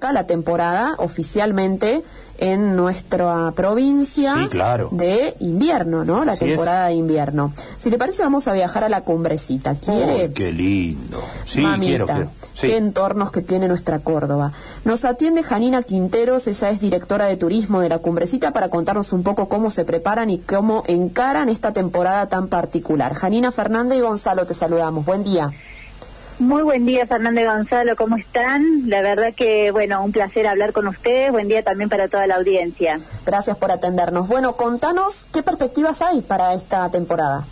la 0.00 0.26
temporada 0.26 0.94
oficialmente 0.98 2.02
en 2.38 2.74
nuestra 2.74 3.52
provincia 3.54 4.48
de 4.90 5.36
invierno, 5.40 6.04
¿no? 6.04 6.24
La 6.24 6.36
temporada 6.36 6.86
de 6.88 6.94
invierno. 6.94 7.52
Si 7.78 7.90
le 7.90 7.98
parece, 7.98 8.22
vamos 8.22 8.48
a 8.48 8.52
viajar 8.52 8.84
a 8.84 8.88
la 8.88 9.02
cumbrecita. 9.02 9.76
¿Quiere? 9.76 10.32
qué 10.32 10.50
lindo. 10.50 11.20
Sí, 11.44 11.64
quiero, 11.78 12.06
Qué 12.60 12.76
entornos 12.76 13.30
que 13.30 13.42
tiene 13.42 13.68
nuestra 13.68 14.00
Córdoba. 14.00 14.52
Nos 14.84 15.04
atiende 15.04 15.42
Janina 15.42 15.82
Quinteros, 15.82 16.46
ella 16.48 16.70
es 16.70 16.80
directora 16.80 17.26
de 17.26 17.36
turismo 17.36 17.80
de 17.80 17.88
la 17.88 17.98
cumbrecita, 17.98 18.52
para 18.52 18.68
contarnos 18.68 19.12
un 19.12 19.22
poco 19.22 19.48
cómo 19.48 19.70
se 19.70 19.84
preparan 19.84 20.30
y 20.30 20.38
cómo 20.38 20.84
encaran 20.86 21.48
esta 21.48 21.72
temporada 21.72 22.26
tan 22.26 22.48
particular. 22.48 23.14
Janina 23.14 23.50
Fernández 23.50 23.98
y 23.98 24.02
Gonzalo, 24.02 24.46
te 24.46 24.54
saludamos. 24.54 25.04
Buen 25.04 25.22
día. 25.24 25.50
Muy 26.42 26.64
buen 26.64 26.84
día, 26.86 27.06
Fernández 27.06 27.46
Gonzalo, 27.46 27.94
¿cómo 27.94 28.16
están? 28.16 28.90
La 28.90 29.00
verdad 29.00 29.32
que, 29.32 29.70
bueno, 29.70 30.02
un 30.02 30.10
placer 30.10 30.48
hablar 30.48 30.72
con 30.72 30.88
ustedes. 30.88 31.30
Buen 31.30 31.46
día 31.46 31.62
también 31.62 31.88
para 31.88 32.08
toda 32.08 32.26
la 32.26 32.34
audiencia. 32.34 32.98
Gracias 33.24 33.56
por 33.56 33.70
atendernos. 33.70 34.26
Bueno, 34.26 34.56
contanos 34.56 35.28
qué 35.32 35.44
perspectivas 35.44 36.02
hay 36.02 36.20
para 36.20 36.52
esta 36.52 36.90
temporada. 36.90 37.44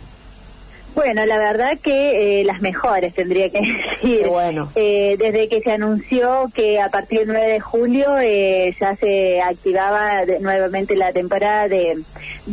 Bueno, 0.93 1.25
la 1.25 1.37
verdad 1.37 1.77
que 1.81 2.41
eh, 2.41 2.43
las 2.43 2.61
mejores 2.61 3.13
tendría 3.13 3.49
que 3.49 3.61
decir. 4.01 4.27
bueno. 4.27 4.69
Eh, 4.75 5.15
desde 5.17 5.47
que 5.47 5.61
se 5.61 5.71
anunció 5.71 6.49
que 6.53 6.81
a 6.81 6.89
partir 6.89 7.19
del 7.19 7.29
9 7.29 7.47
de 7.47 7.59
julio 7.59 8.17
eh, 8.19 8.75
ya 8.79 8.95
se 8.95 9.41
activaba 9.41 10.25
nuevamente 10.41 10.95
la 10.95 11.13
temporada 11.13 11.67
de, 11.67 11.97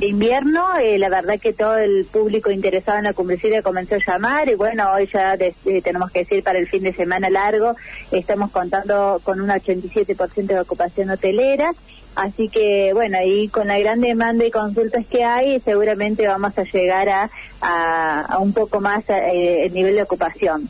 invierno, 0.00 0.64
la 0.98 1.08
verdad 1.08 1.40
que 1.40 1.52
todo 1.52 1.76
el 1.76 2.04
público 2.04 2.50
interesado 2.50 2.98
en 2.98 3.04
la 3.04 3.14
cumbrecita 3.14 3.62
comenzó 3.62 3.96
a 3.96 3.98
llamar 3.98 4.48
y 4.48 4.54
bueno, 4.54 4.92
hoy 4.92 5.08
ya 5.12 5.36
tenemos 5.82 6.10
que 6.10 6.20
decir 6.20 6.44
para 6.44 6.58
el 6.58 6.68
fin 6.68 6.82
de 6.82 6.92
semana 6.92 7.30
largo 7.30 7.74
estamos 8.12 8.50
contando 8.50 9.20
con 9.24 9.40
un 9.40 9.48
87% 9.48 10.46
de 10.46 10.60
ocupación 10.60 11.10
hotelera. 11.10 11.72
Así 12.18 12.48
que, 12.48 12.90
bueno, 12.94 13.16
ahí 13.16 13.46
con 13.46 13.68
la 13.68 13.78
gran 13.78 14.00
demanda 14.00 14.44
y 14.44 14.50
consultas 14.50 15.06
que 15.06 15.22
hay, 15.22 15.60
seguramente 15.60 16.26
vamos 16.26 16.58
a 16.58 16.64
llegar 16.64 17.08
a, 17.08 17.30
a, 17.60 18.38
un 18.40 18.52
poco 18.52 18.80
más 18.80 19.08
eh, 19.08 19.66
el 19.66 19.72
nivel 19.72 19.94
de 19.94 20.02
ocupación. 20.02 20.68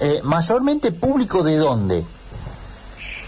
Eh, 0.00 0.20
¿Mayormente 0.24 0.90
público 0.90 1.44
de 1.44 1.56
dónde? 1.58 2.02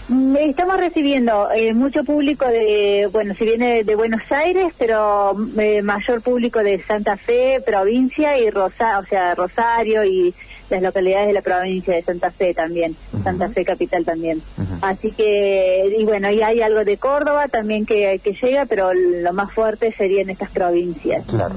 Mm, 0.09 0.35
estamos 0.35 0.81
recibiendo 0.81 1.49
eh, 1.51 1.73
mucho 1.73 2.03
público 2.03 2.45
de, 2.45 3.07
bueno, 3.09 3.33
si 3.33 3.45
viene 3.45 3.85
de 3.85 3.95
Buenos 3.95 4.29
Aires, 4.33 4.73
pero 4.77 5.33
mayor 5.33 6.21
público 6.21 6.59
de 6.59 6.83
Santa 6.83 7.15
Fe, 7.15 7.61
provincia 7.65 8.37
y 8.37 8.49
Rosa, 8.49 8.99
o 8.99 9.05
sea, 9.05 9.33
Rosario 9.33 10.03
y 10.03 10.35
las 10.69 10.81
localidades 10.81 11.27
de 11.27 11.33
la 11.33 11.41
provincia 11.41 11.93
de 11.93 12.01
Santa 12.01 12.31
Fe 12.31 12.53
también, 12.53 12.95
Santa 13.23 13.49
Fe 13.49 13.65
capital 13.65 14.05
también. 14.05 14.41
Así 14.81 15.11
que, 15.11 15.95
y 15.97 16.03
bueno, 16.05 16.29
y 16.31 16.41
hay 16.41 16.61
algo 16.61 16.83
de 16.83 16.97
Córdoba 16.97 17.47
también 17.47 17.85
que, 17.85 18.19
que 18.23 18.33
llega, 18.33 18.65
pero 18.65 18.93
lo 18.93 19.33
más 19.33 19.51
fuerte 19.51 19.91
sería 19.91 20.21
en 20.21 20.29
estas 20.29 20.51
provincias. 20.51 21.25
Claro. 21.25 21.55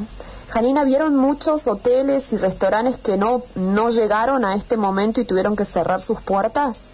Janina, 0.49 0.85
¿vieron 0.85 1.17
muchos 1.17 1.67
hoteles 1.67 2.31
y 2.35 2.37
restaurantes 2.37 2.99
que 2.99 3.17
no, 3.17 3.43
no 3.55 3.89
llegaron 3.89 4.45
a 4.45 4.55
este 4.55 4.77
momento 4.77 5.21
y 5.21 5.25
tuvieron 5.25 5.57
que 5.57 5.65
cerrar 5.65 6.01
sus 6.01 6.21
puertas? 6.21 6.89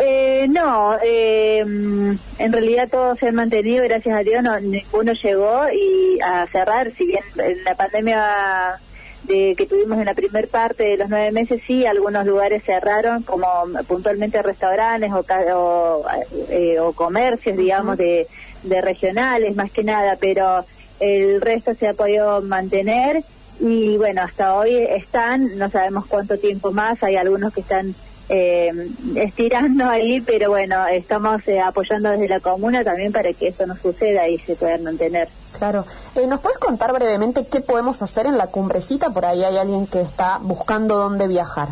Eh, 0.00 0.46
no, 0.48 0.96
eh, 1.04 1.58
en 1.58 2.52
realidad 2.52 2.88
todos 2.90 3.18
se 3.18 3.28
han 3.28 3.34
mantenido, 3.34 3.84
gracias 3.84 4.18
a 4.18 4.22
Dios, 4.22 4.42
no, 4.42 4.58
ninguno 4.58 5.12
llegó 5.12 5.68
y 5.70 6.18
a 6.20 6.46
cerrar, 6.46 6.90
si 6.92 7.06
bien 7.06 7.22
la 7.64 7.74
pandemia 7.74 8.80
de 9.24 9.54
que 9.56 9.66
tuvimos 9.66 9.98
en 9.98 10.04
la 10.04 10.14
primer 10.14 10.48
parte 10.48 10.84
de 10.84 10.96
los 10.96 11.08
nueve 11.08 11.32
meses, 11.32 11.62
sí, 11.66 11.86
algunos 11.86 12.26
lugares 12.26 12.62
cerraron, 12.62 13.22
como 13.22 13.46
puntualmente 13.86 14.42
restaurantes 14.42 15.10
o, 15.12 16.04
eh, 16.50 16.78
o 16.78 16.92
comercios, 16.92 17.56
digamos, 17.56 17.96
de, 17.96 18.26
de 18.62 18.80
regionales 18.80 19.56
más 19.56 19.70
que 19.70 19.84
nada, 19.84 20.16
pero 20.20 20.64
el 21.00 21.40
resto 21.40 21.74
se 21.74 21.88
ha 21.88 21.94
podido 21.94 22.42
mantener 22.42 23.22
y 23.60 23.96
bueno, 23.96 24.22
hasta 24.22 24.54
hoy 24.54 24.74
están, 24.74 25.58
no 25.58 25.70
sabemos 25.70 26.06
cuánto 26.06 26.38
tiempo 26.38 26.72
más, 26.72 27.02
hay 27.02 27.16
algunos 27.16 27.52
que 27.52 27.60
están 27.60 27.94
eh, 28.28 28.72
estirando 29.16 29.88
ahí, 29.88 30.20
pero 30.20 30.50
bueno, 30.50 30.86
estamos 30.86 31.46
eh, 31.46 31.60
apoyando 31.60 32.10
desde 32.10 32.28
la 32.28 32.40
comuna 32.40 32.82
también 32.82 33.12
para 33.12 33.32
que 33.32 33.48
eso 33.48 33.66
no 33.66 33.76
suceda 33.76 34.28
y 34.28 34.38
se 34.38 34.56
pueda 34.56 34.78
mantener. 34.78 35.28
Claro. 35.58 35.84
Eh, 36.14 36.26
¿Nos 36.26 36.40
puedes 36.40 36.58
contar 36.58 36.92
brevemente 36.92 37.46
qué 37.46 37.60
podemos 37.60 38.02
hacer 38.02 38.26
en 38.26 38.38
la 38.38 38.48
cumbrecita? 38.48 39.10
Por 39.10 39.24
ahí 39.24 39.44
hay 39.44 39.56
alguien 39.56 39.86
que 39.86 40.00
está 40.00 40.38
buscando 40.40 40.96
dónde 40.96 41.28
viajar. 41.28 41.68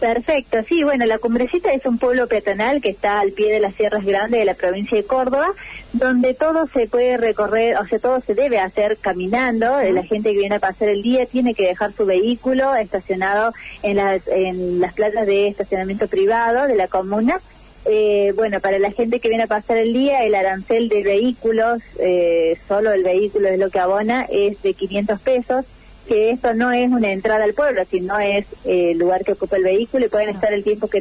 Perfecto, 0.00 0.56
sí, 0.66 0.82
bueno, 0.82 1.04
la 1.04 1.18
Cumbrecita 1.18 1.74
es 1.74 1.84
un 1.84 1.98
pueblo 1.98 2.26
peatonal 2.26 2.80
que 2.80 2.88
está 2.88 3.20
al 3.20 3.32
pie 3.32 3.52
de 3.52 3.60
las 3.60 3.74
Sierras 3.74 4.02
Grandes 4.02 4.40
de 4.40 4.46
la 4.46 4.54
provincia 4.54 4.96
de 4.96 5.04
Córdoba, 5.04 5.50
donde 5.92 6.32
todo 6.32 6.66
se 6.68 6.86
puede 6.86 7.18
recorrer, 7.18 7.76
o 7.76 7.86
sea, 7.86 7.98
todo 7.98 8.18
se 8.22 8.34
debe 8.34 8.58
hacer 8.60 8.96
caminando. 8.96 9.66
La 9.92 10.02
gente 10.02 10.32
que 10.32 10.38
viene 10.38 10.54
a 10.54 10.58
pasar 10.58 10.88
el 10.88 11.02
día 11.02 11.26
tiene 11.26 11.54
que 11.54 11.66
dejar 11.66 11.92
su 11.92 12.06
vehículo 12.06 12.74
estacionado 12.76 13.52
en 13.82 13.98
las, 13.98 14.26
en 14.26 14.80
las 14.80 14.94
plazas 14.94 15.26
de 15.26 15.48
estacionamiento 15.48 16.08
privado 16.08 16.66
de 16.66 16.76
la 16.76 16.88
comuna. 16.88 17.38
Eh, 17.84 18.32
bueno, 18.36 18.60
para 18.60 18.78
la 18.78 18.92
gente 18.92 19.20
que 19.20 19.28
viene 19.28 19.44
a 19.44 19.48
pasar 19.48 19.76
el 19.76 19.92
día, 19.92 20.24
el 20.24 20.34
arancel 20.34 20.88
de 20.88 21.02
vehículos, 21.02 21.82
eh, 21.98 22.56
solo 22.66 22.92
el 22.92 23.02
vehículo 23.02 23.48
es 23.48 23.58
lo 23.58 23.68
que 23.68 23.80
abona, 23.80 24.26
es 24.30 24.62
de 24.62 24.72
500 24.72 25.20
pesos 25.20 25.66
que 26.10 26.32
esto 26.32 26.54
no 26.54 26.72
es 26.72 26.90
una 26.90 27.12
entrada 27.12 27.44
al 27.44 27.54
pueblo, 27.54 27.82
sino 27.88 28.18
es 28.18 28.44
eh, 28.64 28.90
el 28.90 28.98
lugar 28.98 29.22
que 29.22 29.30
ocupa 29.30 29.56
el 29.56 29.62
vehículo 29.62 30.06
y 30.06 30.08
pueden 30.08 30.30
estar 30.30 30.52
el 30.52 30.64
tiempo 30.64 30.88
que, 30.88 31.00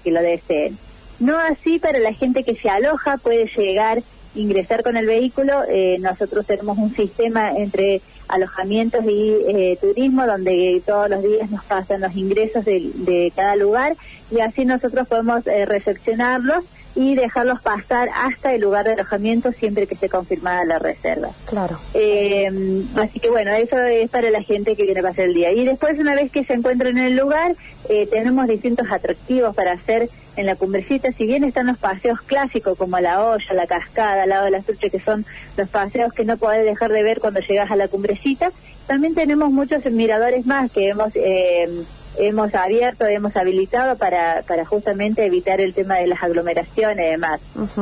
que, 0.00 0.10
lo 0.12 0.22
deseen. 0.22 0.78
No 1.18 1.36
así 1.36 1.80
para 1.80 1.98
la 1.98 2.12
gente 2.12 2.44
que 2.44 2.54
se 2.54 2.70
aloja, 2.70 3.16
puede 3.16 3.46
llegar, 3.46 4.04
ingresar 4.36 4.84
con 4.84 4.96
el 4.96 5.06
vehículo. 5.06 5.64
Eh, 5.68 5.96
nosotros 5.98 6.46
tenemos 6.46 6.78
un 6.78 6.94
sistema 6.94 7.50
entre 7.56 8.00
alojamientos 8.28 9.04
y 9.06 9.34
eh, 9.48 9.76
turismo 9.80 10.24
donde 10.24 10.80
todos 10.86 11.10
los 11.10 11.24
días 11.24 11.50
nos 11.50 11.64
pasan 11.64 12.02
los 12.02 12.14
ingresos 12.14 12.64
de, 12.64 12.92
de 12.94 13.32
cada 13.34 13.56
lugar 13.56 13.96
y 14.30 14.38
así 14.38 14.64
nosotros 14.64 15.08
podemos 15.08 15.42
recepcionarlos 15.44 16.64
y 16.94 17.16
dejarlos 17.16 17.60
pasar 17.60 18.08
hasta 18.14 18.54
el 18.54 18.60
lugar 18.60 18.84
de 18.84 18.92
alojamiento 18.92 19.50
siempre 19.52 19.86
que 19.86 19.94
esté 19.94 20.08
confirmada 20.08 20.64
la 20.64 20.78
reserva. 20.78 21.30
Claro. 21.46 21.78
Eh, 21.92 22.48
así 22.96 23.18
que 23.20 23.30
bueno, 23.30 23.52
eso 23.52 23.78
es 23.78 24.10
para 24.10 24.30
la 24.30 24.42
gente 24.42 24.76
que 24.76 24.84
viene 24.84 25.00
a 25.00 25.04
pasar 25.04 25.26
el 25.26 25.34
día. 25.34 25.52
Y 25.52 25.64
después, 25.64 25.98
una 25.98 26.14
vez 26.14 26.30
que 26.30 26.44
se 26.44 26.54
encuentran 26.54 26.96
en 26.96 27.04
el 27.04 27.16
lugar, 27.16 27.56
eh, 27.88 28.06
tenemos 28.10 28.46
distintos 28.46 28.90
atractivos 28.90 29.54
para 29.54 29.72
hacer 29.72 30.08
en 30.36 30.46
la 30.46 30.56
cumbrecita. 30.56 31.12
Si 31.12 31.26
bien 31.26 31.44
están 31.44 31.66
los 31.66 31.78
paseos 31.78 32.20
clásicos 32.22 32.78
como 32.78 32.98
la 33.00 33.24
olla, 33.24 33.54
la 33.54 33.66
cascada, 33.66 34.22
al 34.22 34.28
lado 34.28 34.44
de 34.44 34.50
la 34.52 34.60
trucha, 34.60 34.88
que 34.88 35.00
son 35.00 35.24
los 35.56 35.68
paseos 35.68 36.12
que 36.12 36.24
no 36.24 36.36
podés 36.36 36.64
dejar 36.64 36.92
de 36.92 37.02
ver 37.02 37.20
cuando 37.20 37.40
llegas 37.40 37.70
a 37.70 37.76
la 37.76 37.88
cumbrecita, 37.88 38.52
también 38.86 39.14
tenemos 39.14 39.50
muchos 39.50 39.84
miradores 39.86 40.46
más 40.46 40.70
que 40.70 40.90
hemos... 40.90 41.10
Eh, 41.14 41.68
hemos 42.16 42.54
abierto, 42.54 43.06
hemos 43.06 43.36
habilitado 43.36 43.96
para, 43.96 44.42
para 44.46 44.64
justamente 44.64 45.24
evitar 45.26 45.60
el 45.60 45.74
tema 45.74 45.96
de 45.96 46.06
las 46.06 46.22
aglomeraciones 46.22 47.06
y 47.06 47.10
demás. 47.10 47.40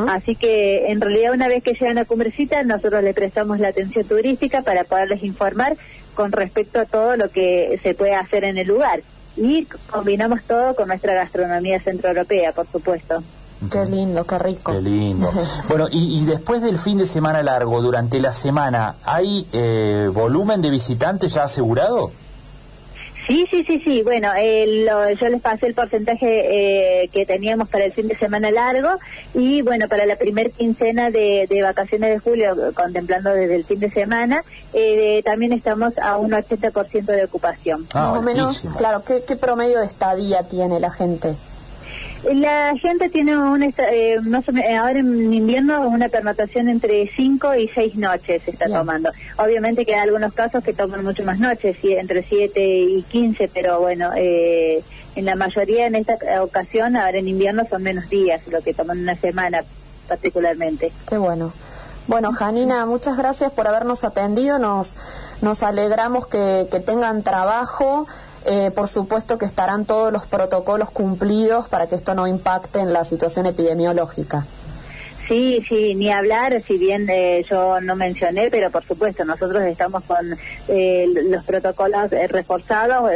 Así 0.08 0.36
que 0.36 0.90
en 0.90 1.00
realidad 1.00 1.32
una 1.32 1.48
vez 1.48 1.62
que 1.62 1.74
llegan 1.74 1.98
a 1.98 2.04
Cumbrecita 2.04 2.62
nosotros 2.62 3.02
le 3.02 3.14
prestamos 3.14 3.58
la 3.58 3.68
atención 3.68 4.04
turística 4.04 4.62
para 4.62 4.84
poderles 4.84 5.22
informar 5.22 5.76
con 6.14 6.32
respecto 6.32 6.80
a 6.80 6.84
todo 6.84 7.16
lo 7.16 7.30
que 7.30 7.78
se 7.82 7.94
puede 7.94 8.14
hacer 8.14 8.44
en 8.44 8.58
el 8.58 8.68
lugar. 8.68 9.00
Y 9.36 9.66
combinamos 9.90 10.42
todo 10.42 10.74
con 10.74 10.88
nuestra 10.88 11.14
gastronomía 11.14 11.80
centroeuropea, 11.80 12.52
por 12.52 12.66
supuesto. 12.66 13.22
Qué 13.70 13.84
lindo, 13.86 14.24
qué 14.24 14.38
rico. 14.38 14.72
Qué 14.72 14.80
lindo. 14.80 15.30
bueno, 15.68 15.86
y, 15.90 16.24
después 16.24 16.60
del 16.62 16.78
fin 16.78 16.98
de 16.98 17.06
semana 17.06 17.42
largo, 17.42 17.80
durante 17.80 18.20
la 18.20 18.32
semana, 18.32 18.96
¿hay 19.04 19.46
eh, 19.52 20.10
volumen 20.12 20.60
de 20.60 20.70
visitantes 20.70 21.34
ya 21.34 21.44
asegurado? 21.44 22.10
Sí, 23.32 23.46
sí, 23.50 23.64
sí, 23.64 23.78
sí. 23.78 24.02
Bueno, 24.02 24.28
yo 25.14 25.28
les 25.30 25.40
pasé 25.40 25.66
el 25.66 25.72
porcentaje 25.72 27.04
eh, 27.04 27.08
que 27.08 27.24
teníamos 27.24 27.66
para 27.70 27.86
el 27.86 27.92
fin 27.92 28.06
de 28.06 28.14
semana 28.14 28.50
largo 28.50 28.90
y 29.32 29.62
bueno, 29.62 29.88
para 29.88 30.04
la 30.04 30.16
primer 30.16 30.50
quincena 30.50 31.08
de, 31.08 31.48
vacaciones 31.62 32.10
de 32.10 32.18
julio, 32.18 32.54
contemplando 32.74 33.30
desde 33.30 33.56
el 33.56 33.64
fin 33.64 33.80
de 33.80 33.88
semana, 33.88 34.42
eh, 34.74 35.22
también 35.24 35.54
estamos 35.54 35.96
a 35.96 36.18
un 36.18 36.32
80% 36.32 37.06
de 37.06 37.24
ocupación. 37.24 37.86
Ah, 37.94 38.10
Más 38.10 38.18
o 38.18 38.22
menos, 38.22 38.64
claro, 38.76 39.02
¿qué, 39.02 39.22
¿qué 39.26 39.36
promedio 39.36 39.80
de 39.80 39.86
estadía 39.86 40.42
tiene 40.42 40.78
la 40.78 40.90
gente? 40.90 41.34
La 42.30 42.76
gente 42.76 43.08
tiene 43.08 43.36
una, 43.36 43.66
eh, 43.66 44.18
ahora 44.78 45.00
en 45.00 45.32
invierno 45.32 45.88
una 45.88 46.08
pernotación 46.08 46.68
entre 46.68 47.08
5 47.08 47.54
y 47.56 47.68
6 47.68 47.96
noches 47.96 48.42
se 48.44 48.52
está 48.52 48.66
tomando. 48.66 49.10
Obviamente 49.38 49.84
que 49.84 49.94
hay 49.94 50.02
algunos 50.02 50.32
casos 50.32 50.62
que 50.62 50.72
toman 50.72 51.04
mucho 51.04 51.24
más 51.24 51.40
noches, 51.40 51.76
entre 51.82 52.22
7 52.22 52.60
y 52.64 53.02
15, 53.02 53.50
pero 53.52 53.80
bueno, 53.80 54.12
eh, 54.16 54.84
en 55.16 55.24
la 55.24 55.34
mayoría 55.34 55.86
en 55.86 55.96
esta 55.96 56.16
ocasión, 56.42 56.96
ahora 56.96 57.18
en 57.18 57.26
invierno 57.26 57.64
son 57.68 57.82
menos 57.82 58.08
días, 58.08 58.46
lo 58.46 58.62
que 58.62 58.72
toman 58.72 59.00
una 59.00 59.16
semana 59.16 59.64
particularmente. 60.06 60.92
Qué 61.08 61.18
bueno. 61.18 61.52
Bueno, 62.06 62.32
Janina, 62.32 62.86
muchas 62.86 63.16
gracias 63.16 63.52
por 63.52 63.66
habernos 63.66 64.04
atendido. 64.04 64.58
Nos, 64.58 64.94
nos 65.40 65.62
alegramos 65.62 66.26
que, 66.26 66.68
que 66.70 66.80
tengan 66.80 67.22
trabajo 67.22 68.06
eh, 68.44 68.70
por 68.70 68.88
supuesto 68.88 69.38
que 69.38 69.44
estarán 69.44 69.84
todos 69.84 70.12
los 70.12 70.26
protocolos 70.26 70.90
cumplidos 70.90 71.68
para 71.68 71.86
que 71.86 71.94
esto 71.94 72.14
no 72.14 72.26
impacte 72.26 72.80
en 72.80 72.92
la 72.92 73.04
situación 73.04 73.46
epidemiológica. 73.46 74.44
Sí, 75.28 75.64
sí, 75.68 75.94
ni 75.94 76.10
hablar, 76.10 76.60
si 76.62 76.78
bien 76.78 77.08
eh, 77.08 77.44
yo 77.48 77.80
no 77.80 77.94
mencioné, 77.94 78.50
pero 78.50 78.70
por 78.70 78.84
supuesto, 78.84 79.24
nosotros 79.24 79.62
estamos 79.62 80.02
con 80.04 80.18
eh, 80.68 81.06
los 81.30 81.44
protocolos 81.44 82.12
eh, 82.12 82.26
reforzados, 82.26 83.10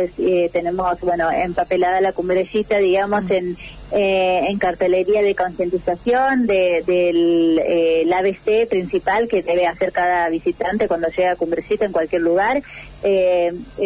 tenemos, 0.52 1.00
bueno, 1.00 1.30
empapelada 1.30 2.00
la 2.00 2.12
cumbrecita, 2.12 2.78
digamos, 2.78 3.28
en, 3.30 3.56
en 3.92 4.58
cartelería 4.58 5.22
de 5.22 5.34
concientización 5.34 6.46
de, 6.46 6.82
del 6.86 8.12
ABC 8.12 8.68
principal 8.68 9.28
que 9.28 9.42
debe 9.42 9.66
hacer 9.66 9.92
cada 9.92 10.28
visitante 10.28 10.88
cuando 10.88 11.08
llega 11.08 11.32
a 11.32 11.36
Cumbrecita 11.36 11.84
en 11.84 11.92
cualquier 11.92 12.22
lugar. 12.22 12.62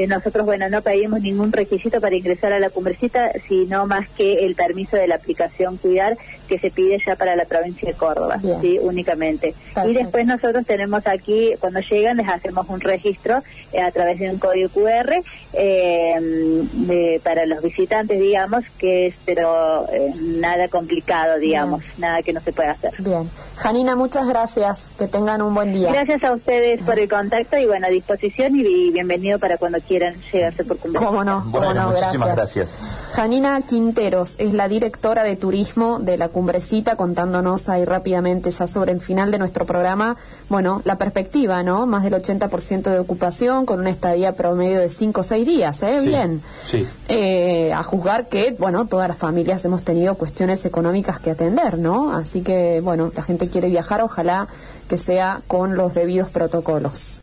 nosotros, 0.09 0.47
bueno, 0.47 0.69
no 0.69 0.83
pedimos 0.83 1.21
ningún 1.21 1.53
requisito 1.53 2.01
para 2.01 2.17
ingresar 2.17 2.53
a 2.53 2.61
la 2.61 2.71
Cumbrecita, 2.71 3.33
sino 3.49 3.87
más 3.87 4.09
que 4.09 4.47
el 4.47 4.55
permiso 4.55 4.97
de 4.97 5.07
la 5.07 5.17
aplicación 5.17 5.77
Cuidar 5.77 6.17
que 6.51 6.59
se 6.59 6.71
pide 6.73 7.01
ya 7.07 7.15
para 7.15 7.37
la 7.37 7.45
provincia 7.45 7.89
de 7.89 7.95
Córdoba, 7.95 8.41
sí, 8.61 8.79
únicamente. 8.83 9.55
Y 9.87 9.95
después 9.95 10.27
nosotros 10.27 10.67
tenemos 10.67 11.07
aquí, 11.07 11.53
cuando 11.61 11.79
llegan, 11.79 12.17
les 12.17 12.29
hacemos 12.29 12.69
un 12.69 12.81
registro 12.81 13.41
eh, 13.73 13.81
a 13.81 13.93
través 13.93 14.19
de 14.19 14.31
un 14.31 14.39
código 14.39 14.69
QR 14.69 15.23
eh, 15.53 17.21
para 17.23 17.47
los 17.47 17.63
visitantes, 17.63 18.19
digamos, 18.19 18.65
que 18.79 19.07
es, 19.07 19.15
pero 19.25 19.87
eh, 19.93 20.15
nada 20.21 20.69
complicado, 20.69 21.39
digamos, 21.39 21.83
nada 21.99 22.23
que 22.23 22.33
no 22.33 22.41
se 22.41 22.53
pueda 22.53 22.73
hacer. 22.73 22.93
Bien. 22.99 23.29
Janina, 23.57 23.97
muchas 23.97 24.27
gracias. 24.29 24.91
Que 24.99 25.09
tengan 25.09 25.43
un 25.43 25.55
buen 25.55 25.73
día. 25.73 25.93
Gracias 25.93 26.25
a 26.25 26.33
ustedes 26.33 26.83
por 26.83 26.99
el 26.99 27.09
contacto 27.09 27.57
y 27.59 27.67
bueno, 27.67 27.87
a 27.87 27.91
disposición 27.91 28.57
y, 28.57 28.91
bienvenido 28.91 29.39
para 29.39 29.59
cuando 29.59 29.81
quieran 29.81 30.15
llegarse 30.33 30.65
por 30.65 30.79
cumpleaños. 30.79 31.11
Cómo 31.11 31.25
no, 31.25 31.45
cómo 31.51 31.75
no, 31.75 31.91
muchísimas 31.91 32.35
gracias. 32.35 32.79
Janina 33.13 33.61
Quinteros 33.63 34.35
es 34.39 34.55
la 34.55 34.69
directora 34.69 35.25
de 35.25 35.35
turismo 35.35 35.99
de 35.99 36.17
la 36.17 36.29
cumbrecita, 36.29 36.95
contándonos 36.95 37.69
ahí 37.69 37.85
rápidamente 37.85 38.51
ya 38.51 38.69
sobre 38.69 38.93
el 38.93 39.01
final 39.01 39.33
de 39.33 39.39
nuestro 39.39 39.67
programa, 39.67 40.17
bueno, 40.49 40.81
la 40.85 40.97
perspectiva, 40.97 41.63
¿no? 41.65 41.87
Más 41.87 42.05
del 42.05 42.15
80% 42.15 42.83
de 42.83 42.99
ocupación 43.01 43.67
con 43.67 43.81
una 43.81 43.91
estadía 43.91 44.37
promedio 44.37 44.79
de 44.79 44.89
5 44.89 45.21
o 45.21 45.25
6 45.25 45.47
días, 45.47 45.83
¿eh? 45.83 45.99
Bien. 46.05 46.41
Sí. 46.67 46.87
Eh, 47.09 47.73
a 47.73 47.83
juzgar 47.83 48.29
que, 48.29 48.55
bueno, 48.57 48.87
todas 48.87 49.09
las 49.09 49.19
familias 49.19 49.65
hemos 49.65 49.83
tenido 49.83 50.15
cuestiones 50.15 50.65
económicas 50.65 51.19
que 51.19 51.33
atender, 51.33 51.79
¿no? 51.79 52.15
Así 52.15 52.43
que, 52.43 52.81
bueno, 52.81 53.11
la 53.15 53.23
gente 53.23 53.49
quiere 53.49 53.69
viajar, 53.69 54.03
ojalá 54.03 54.47
que 54.89 54.97
sea 54.97 55.43
con 55.49 55.77
los 55.77 55.95
debidos 55.95 56.31
protocolos. 56.31 57.19